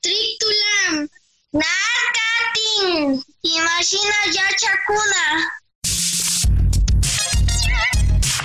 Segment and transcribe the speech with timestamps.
[0.00, 1.08] Trictulam,
[1.52, 5.52] Narcatin, Imagina ya Chacuna.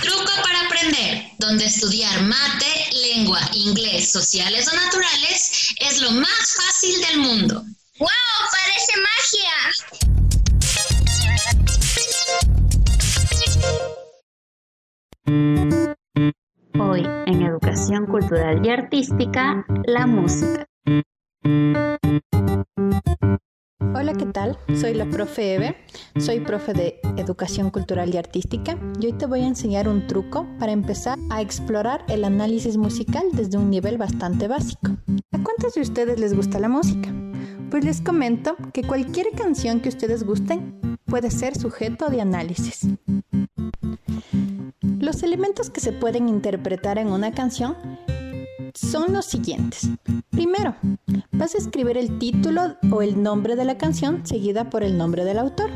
[0.00, 7.00] Truco para aprender, donde estudiar mate, lengua, inglés, sociales o naturales es lo más fácil
[7.00, 7.64] del mundo.
[7.98, 8.08] ¡Wow!
[8.50, 9.52] Parece magia.
[16.80, 20.66] Hoy en Educación Cultural y Artística, la música.
[21.44, 21.98] Hola,
[24.16, 24.56] ¿qué tal?
[24.76, 25.76] Soy la profe Eve,
[26.18, 30.46] soy profe de Educación Cultural y Artística y hoy te voy a enseñar un truco
[30.60, 34.92] para empezar a explorar el análisis musical desde un nivel bastante básico.
[35.32, 37.12] ¿A cuántos de ustedes les gusta la música?
[37.72, 42.86] Pues les comento que cualquier canción que ustedes gusten puede ser sujeto de análisis.
[45.00, 47.76] Los elementos que se pueden interpretar en una canción
[48.74, 49.90] son los siguientes.
[50.30, 50.74] Primero,
[51.32, 55.24] vas a escribir el título o el nombre de la canción seguida por el nombre
[55.24, 55.70] del autor.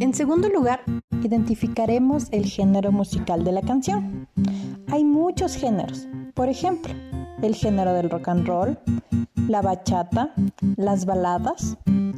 [0.00, 0.82] En segundo lugar,
[1.22, 4.28] identificaremos el género musical de la canción.
[4.88, 6.06] Hay muchos géneros.
[6.34, 6.92] Por ejemplo,
[7.42, 8.78] el género del rock and roll,
[9.48, 10.34] la bachata,
[10.76, 11.76] las baladas,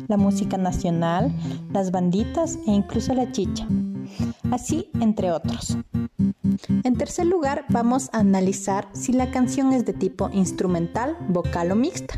[0.08, 1.32] la música nacional,
[1.72, 3.66] las banditas e incluso la chicha.
[4.50, 5.76] Así entre otros.
[7.08, 12.14] Tercer lugar, vamos a analizar si la canción es de tipo instrumental, vocal o mixta.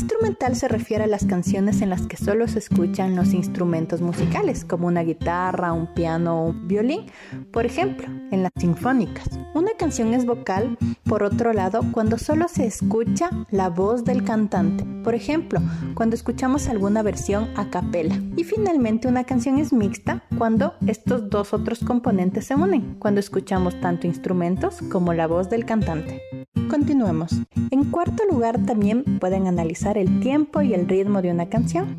[0.00, 4.64] Instrumental se refiere a las canciones en las que solo se escuchan los instrumentos musicales,
[4.64, 7.04] como una guitarra, un piano o un violín,
[7.52, 9.28] por ejemplo, en las sinfónicas.
[9.54, 14.86] Una canción es vocal, por otro lado, cuando solo se escucha la voz del cantante,
[15.04, 15.60] por ejemplo,
[15.92, 18.18] cuando escuchamos alguna versión a capela.
[18.38, 23.78] Y finalmente, una canción es mixta cuando estos dos otros componentes se unen, cuando escuchamos
[23.82, 26.22] tanto instrumentos como la voz del cantante.
[26.70, 27.32] Continuemos.
[27.72, 31.96] En cuarto lugar también pueden analizar el tiempo y el ritmo de una canción.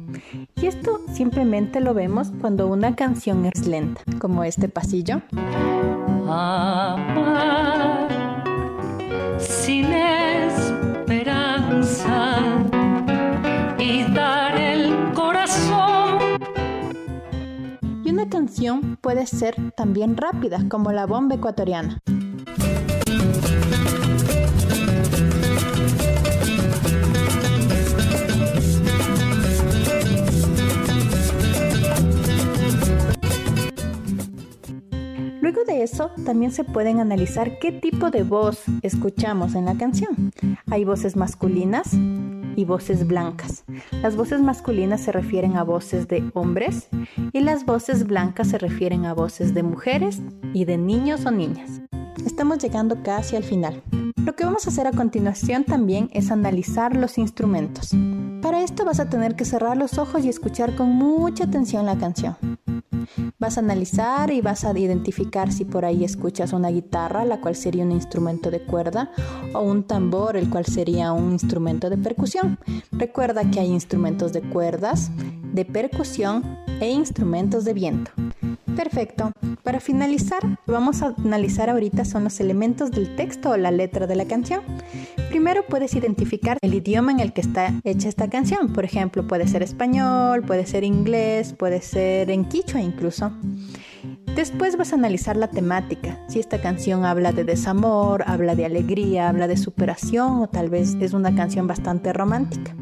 [0.56, 5.22] Y esto simplemente lo vemos cuando una canción es lenta, como este pasillo.
[9.40, 11.44] sin esperanza
[13.78, 16.18] y dar el corazón.
[18.06, 22.02] Y una canción puede ser también rápida, como la bomba ecuatoriana.
[35.84, 40.32] Eso, también se pueden analizar qué tipo de voz escuchamos en la canción.
[40.70, 41.94] Hay voces masculinas
[42.56, 43.64] y voces blancas.
[44.02, 46.88] Las voces masculinas se refieren a voces de hombres
[47.34, 50.20] y las voces blancas se refieren a voces de mujeres
[50.54, 51.82] y de niños o niñas.
[52.26, 53.82] Estamos llegando casi al final.
[54.24, 57.92] Lo que vamos a hacer a continuación también es analizar los instrumentos.
[58.42, 61.98] Para esto vas a tener que cerrar los ojos y escuchar con mucha atención la
[61.98, 62.36] canción.
[63.40, 67.56] Vas a analizar y vas a identificar si por ahí escuchas una guitarra, la cual
[67.56, 69.12] sería un instrumento de cuerda,
[69.54, 72.58] o un tambor, el cual sería un instrumento de percusión.
[72.92, 75.12] Recuerda que hay instrumentos de cuerdas,
[75.54, 76.44] de percusión
[76.80, 78.12] e instrumentos de viento.
[78.76, 79.32] Perfecto.
[79.64, 84.16] Para finalizar, vamos a analizar ahorita son los elementos del texto o la letra de
[84.16, 84.62] la canción.
[85.30, 88.74] Primero puedes identificar el idioma en el que está hecha esta canción.
[88.74, 93.32] Por ejemplo, puede ser español, puede ser inglés, puede ser en quichua incluso.
[94.36, 99.28] Después vas a analizar la temática, si esta canción habla de desamor, habla de alegría,
[99.28, 102.74] habla de superación o tal vez es una canción bastante romántica.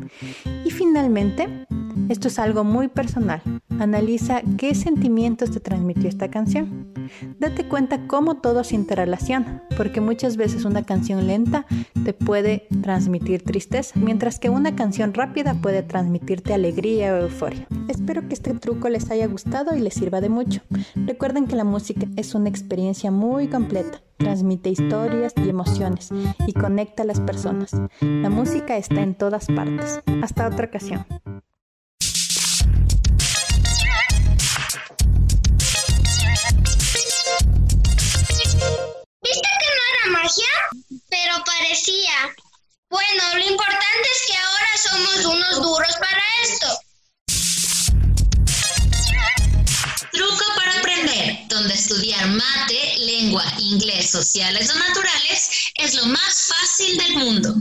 [0.63, 1.65] Y finalmente,
[2.07, 3.41] esto es algo muy personal.
[3.79, 6.93] Analiza qué sentimientos te transmitió esta canción.
[7.39, 11.65] Date cuenta cómo todo se interrelaciona, porque muchas veces una canción lenta
[12.03, 17.67] te puede transmitir tristeza, mientras que una canción rápida puede transmitirte alegría o euforia.
[17.87, 20.61] Espero que este truco les haya gustado y les sirva de mucho.
[20.95, 26.09] Recuerden que la música es una experiencia muy completa transmite historias y emociones
[26.45, 27.71] y conecta a las personas.
[28.01, 30.01] La música está en todas partes.
[30.21, 31.05] Hasta otra ocasión.
[42.89, 46.67] Bueno, lo importante es que ahora somos unos duros para esto.
[50.11, 56.97] Truco para aprender, donde estudiar mate, lengua, inglés, sociales o naturales es lo más fácil
[56.97, 57.55] del mundo.